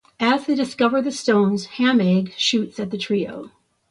As 0.19 0.47
they 0.47 0.55
discover 0.55 0.99
the 1.03 1.11
stones, 1.11 1.67
Ham 1.77 2.01
Egg 2.01 2.33
shoots 2.35 2.79
at 2.79 2.89
the 2.89 2.97
trio. 2.97 3.51